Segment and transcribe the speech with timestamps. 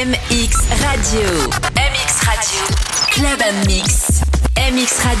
[0.00, 1.28] MX Radio.
[1.76, 2.64] MX Radio.
[3.12, 4.24] Club MX.
[4.56, 5.20] MXradio.fr.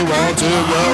[0.00, 0.91] Rocking to now.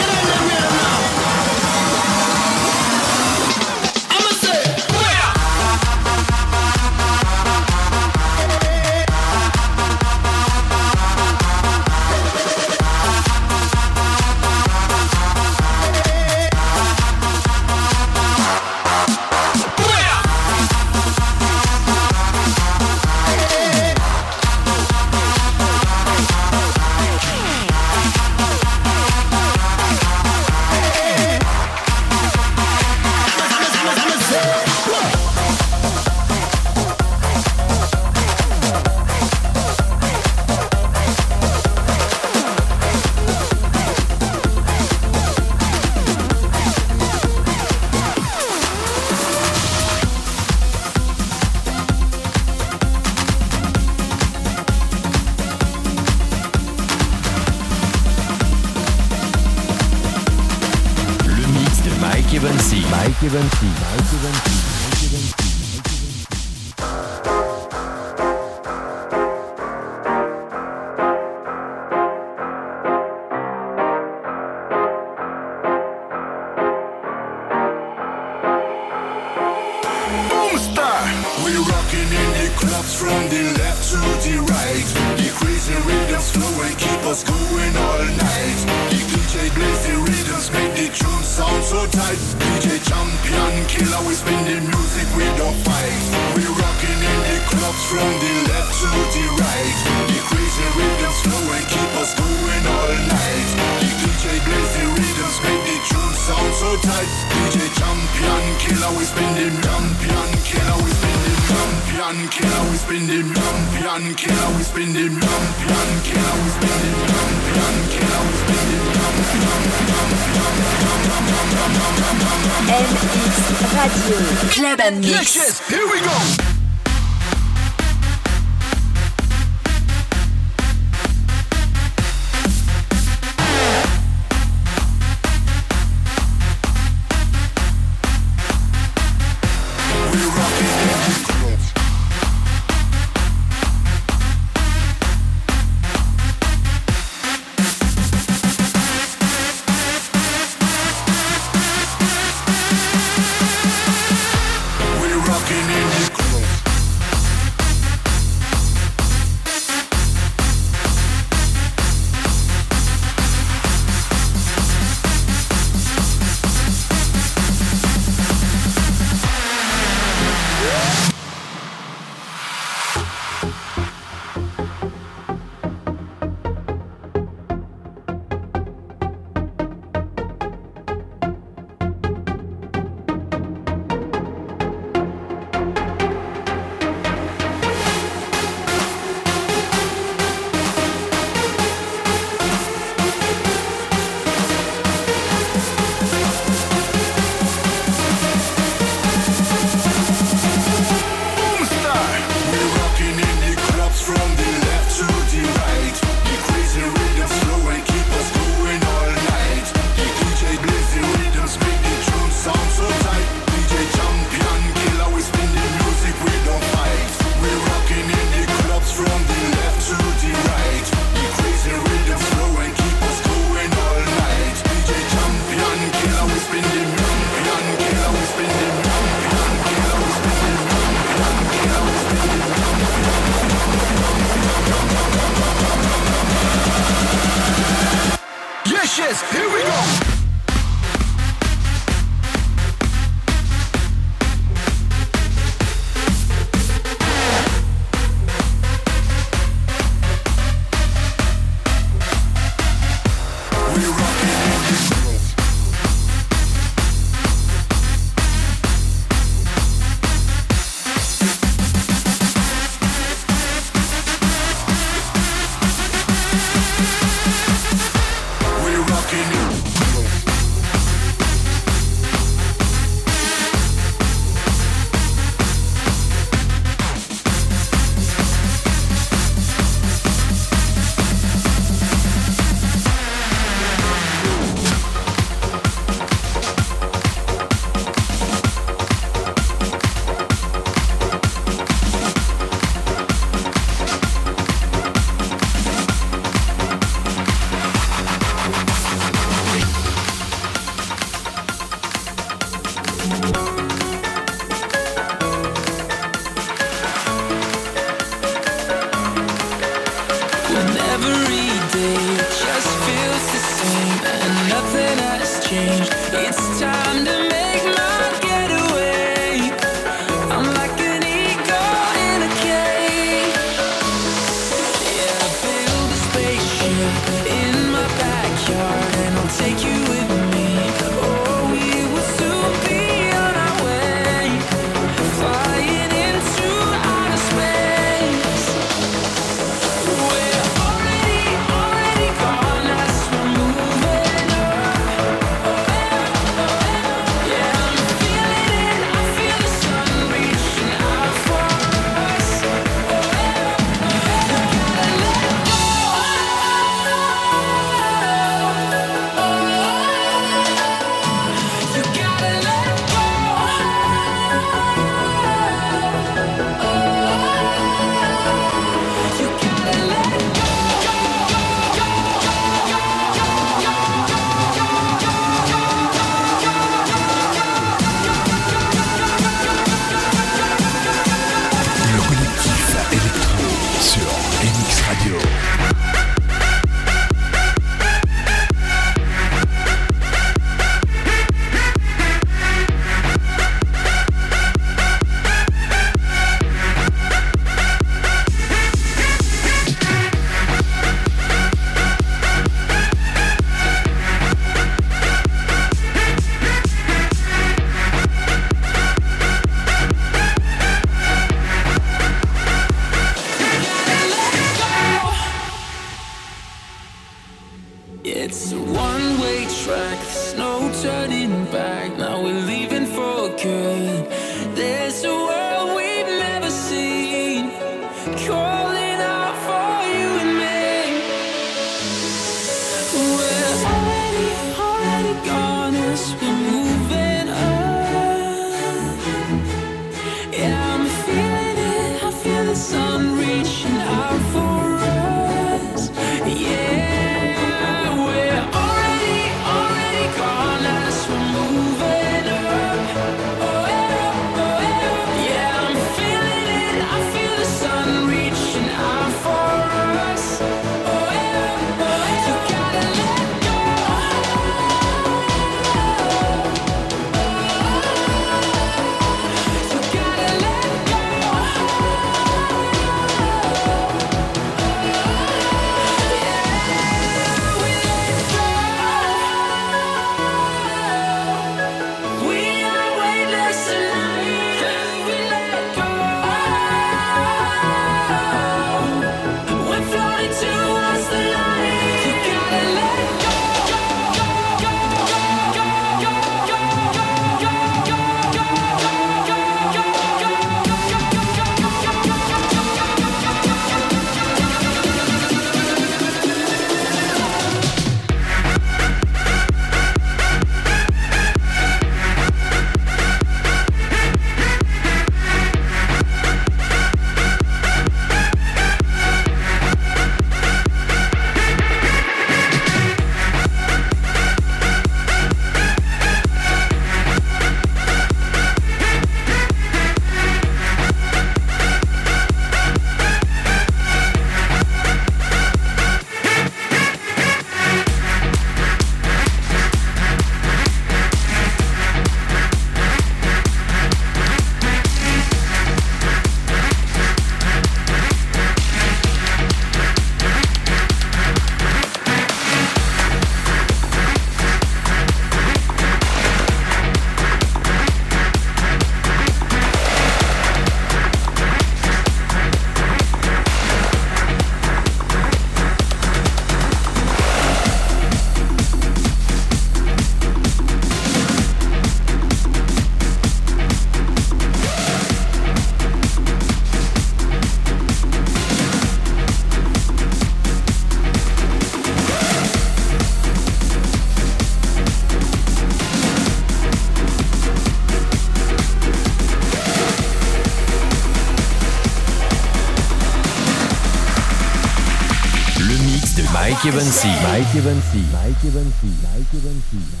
[596.63, 597.07] Mike Evansy.
[597.23, 598.03] Mike Evansy.
[598.13, 598.93] Mike Evansy.
[599.01, 600.00] Mike Evansy.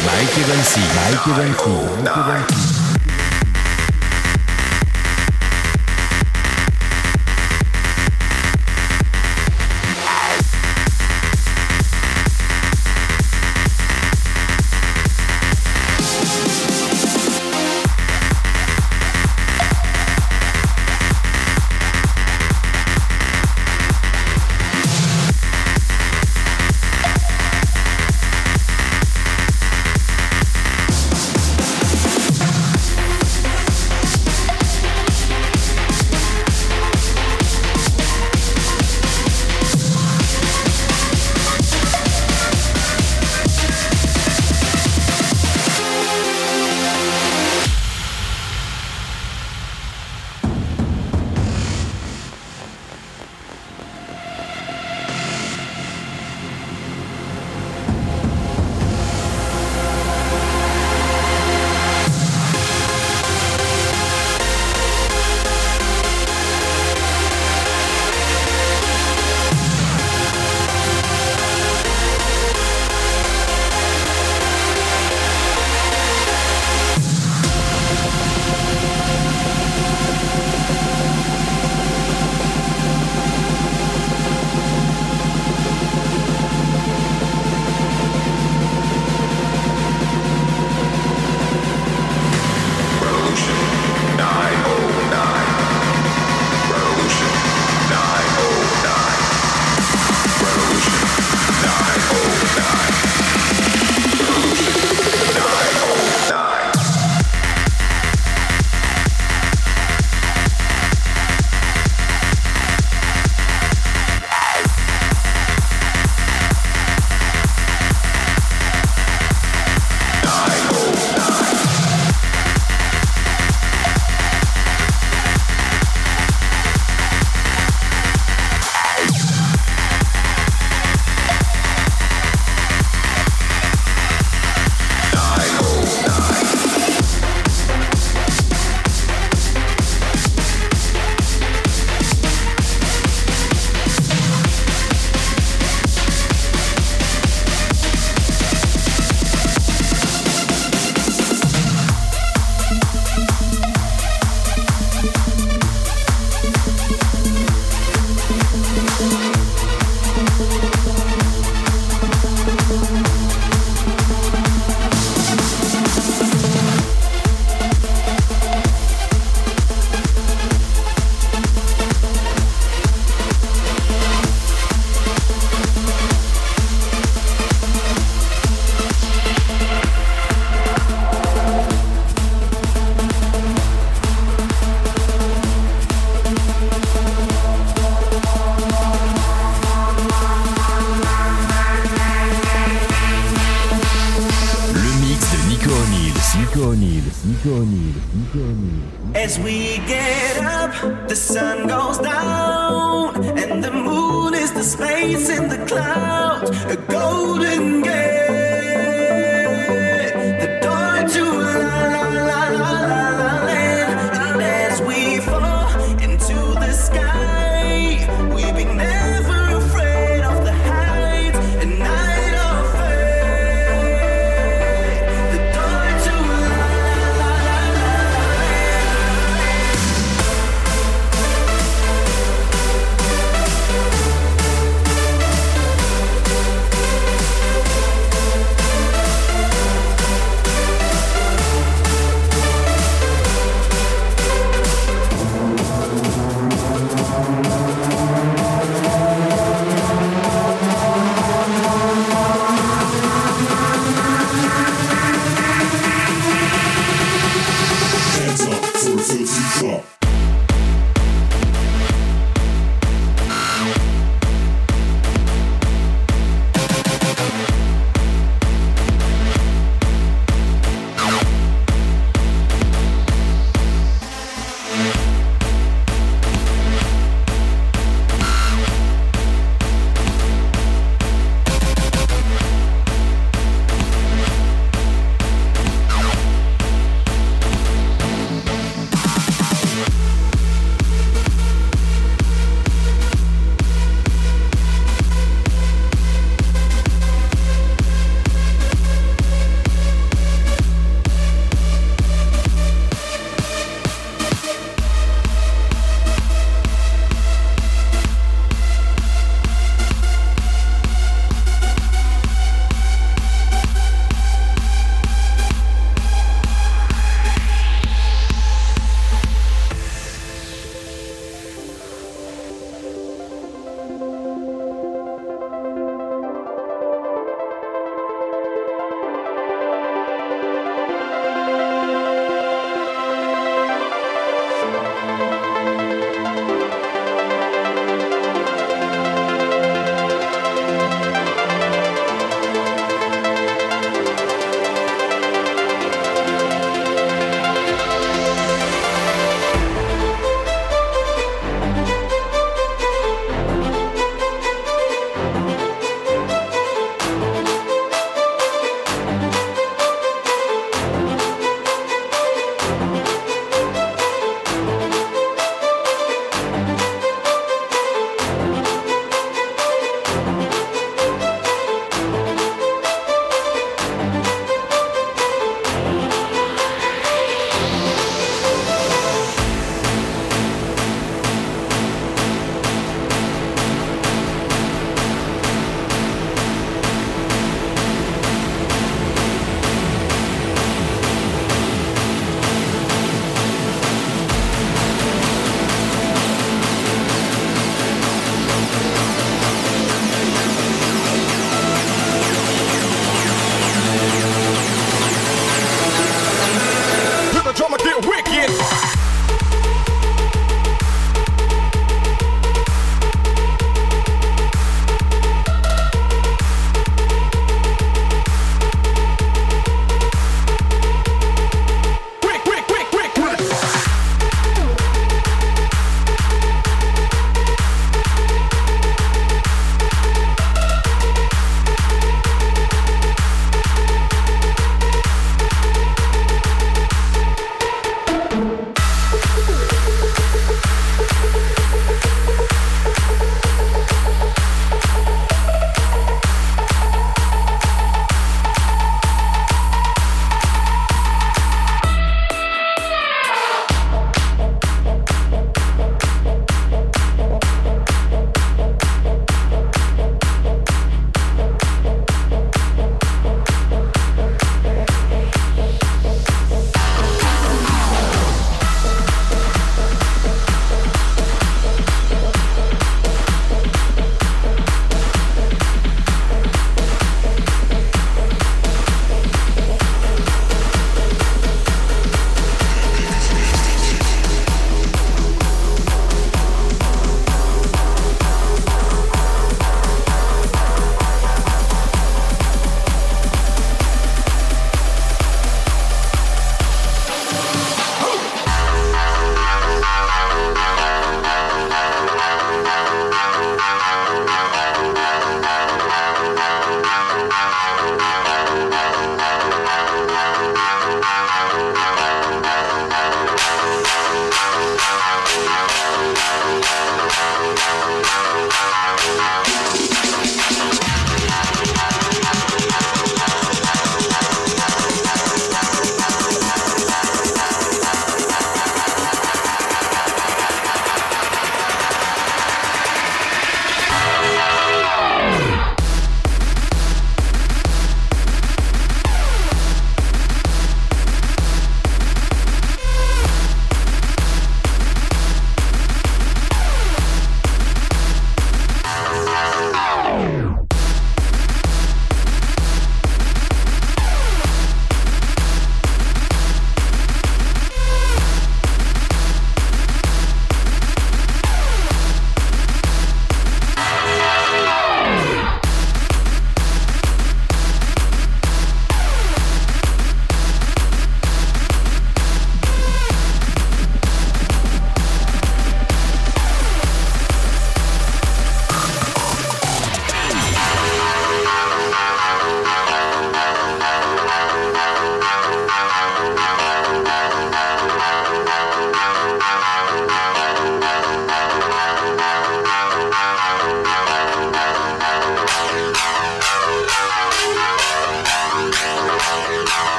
[0.00, 0.76] Mike Evans.
[0.96, 2.71] Mike Evans.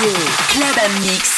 [0.00, 1.37] Club Mix.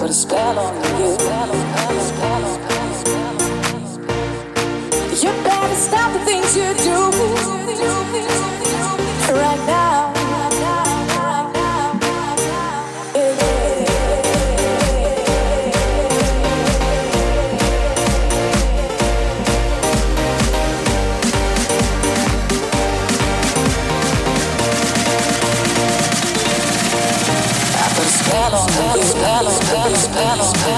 [0.00, 1.12] A spell on you.
[5.22, 7.11] You better stop the things you do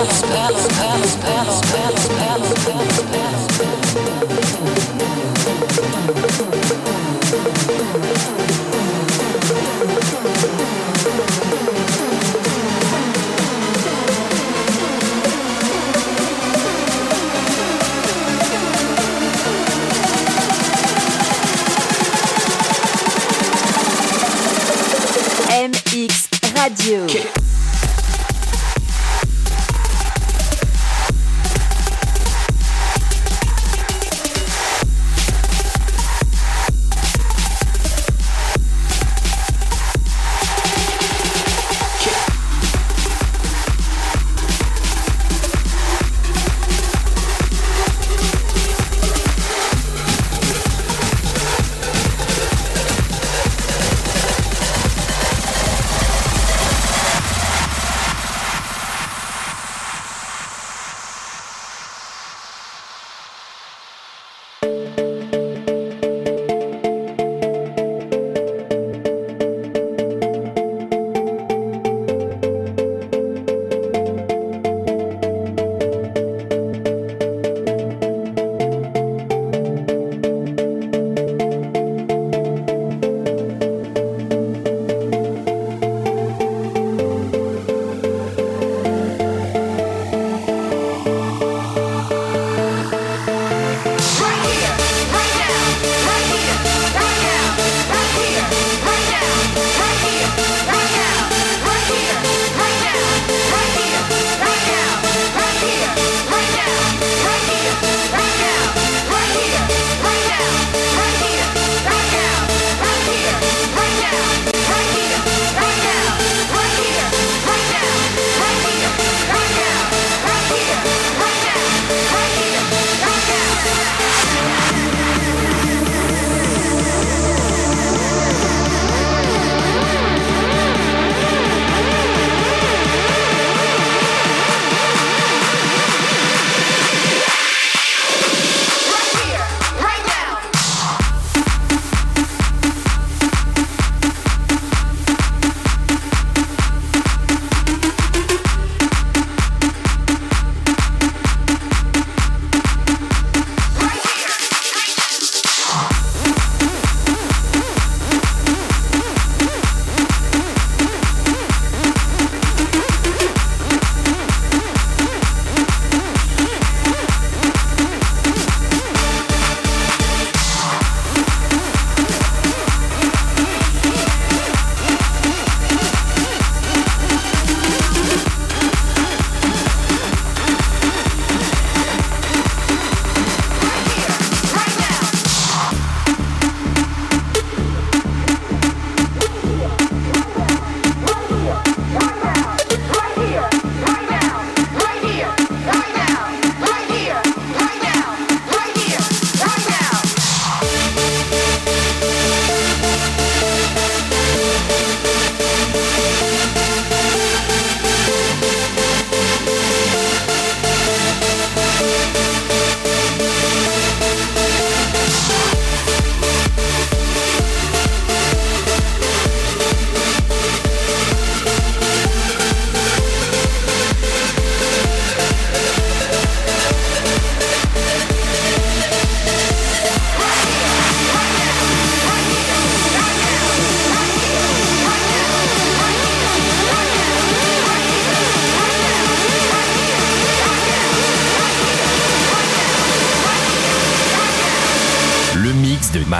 [0.04, 0.73] balance, balance.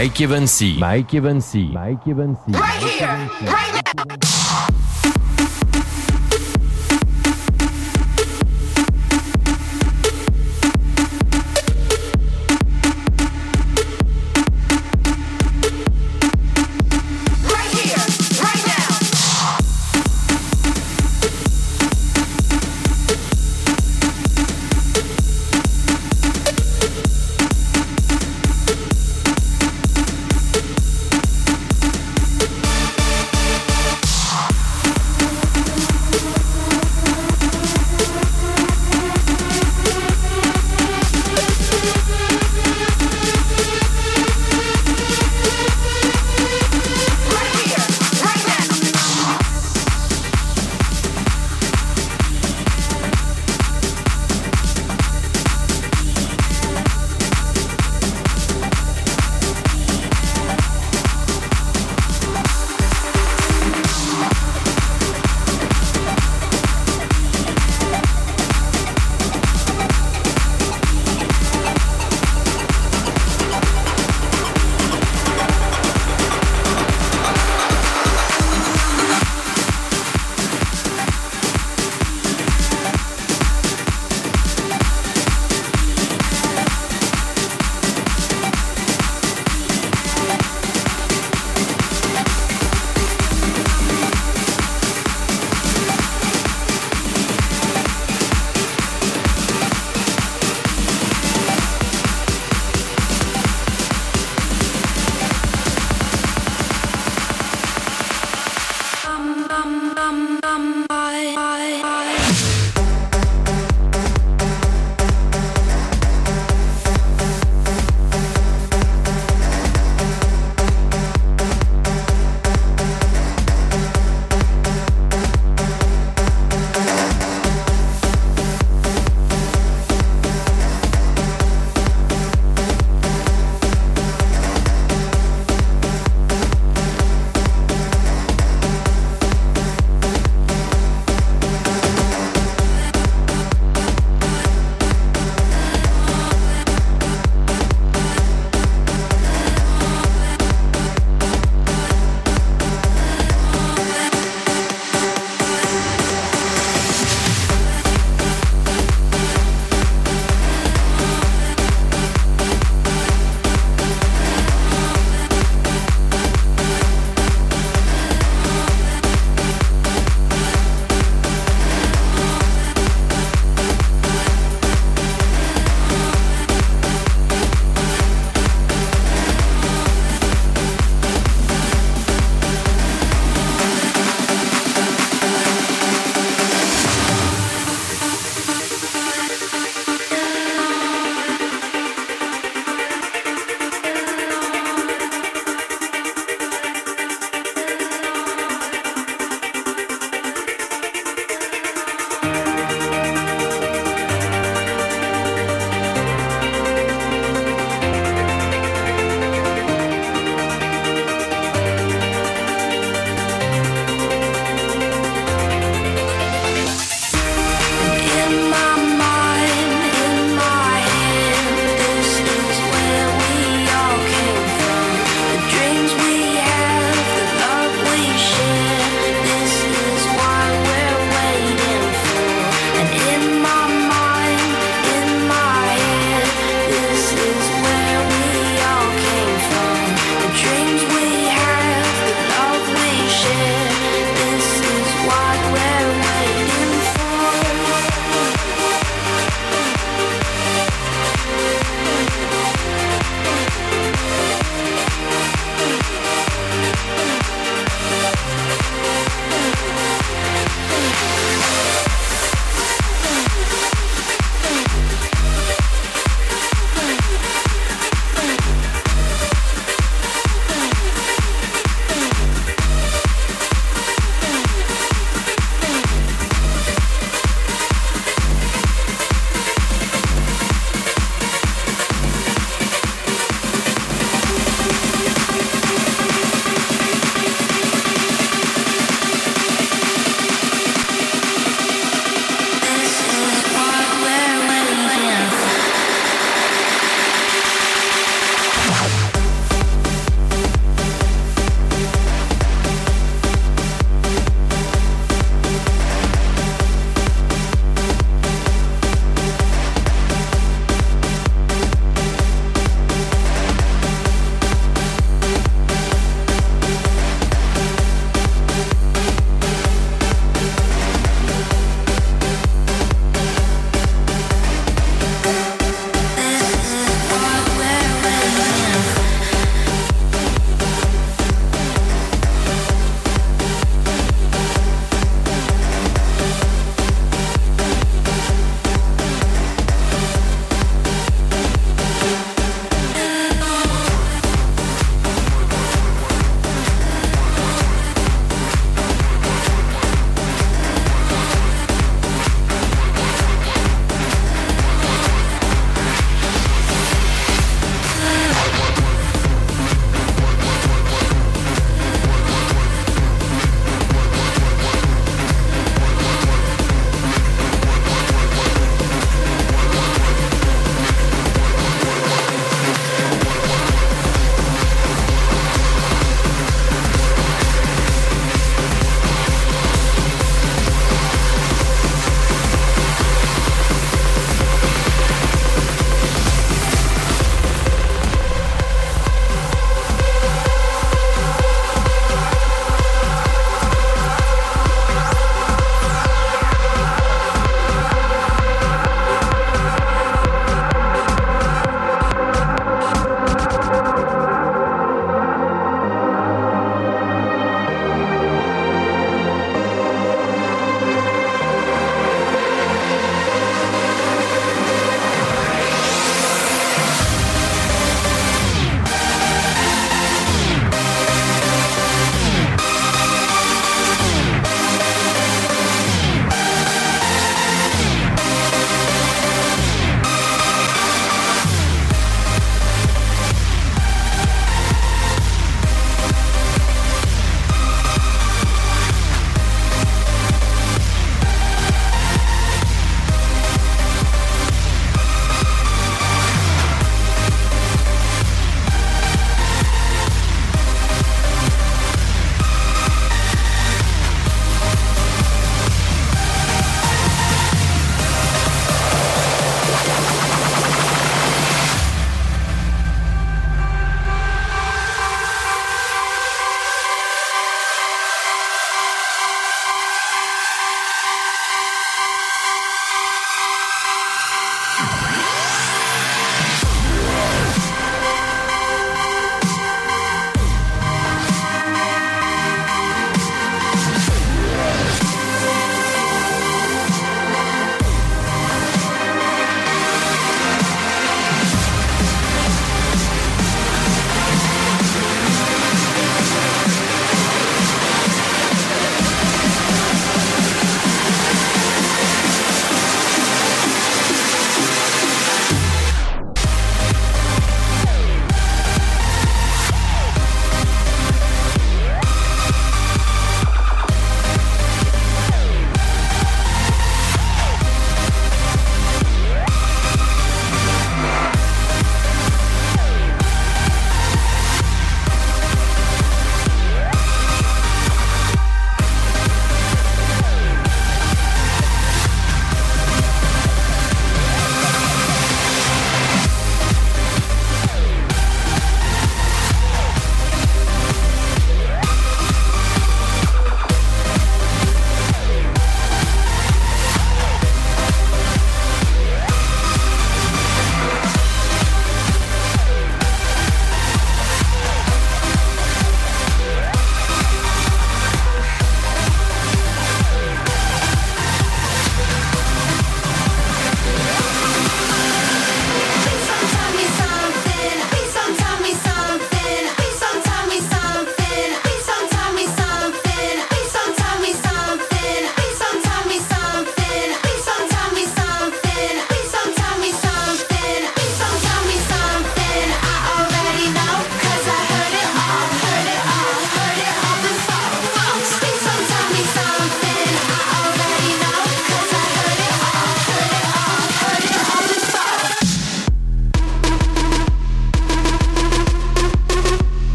[0.00, 0.78] Mike Evansy.
[0.78, 1.70] Mike Evansy.
[1.74, 2.52] Mike Evansy.
[2.54, 4.09] Right here, right now.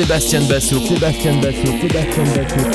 [0.00, 0.80] Mix de Sébastien Basso.
[0.86, 1.66] Sébastien Basso.
[1.80, 2.70] Sébastien Basso.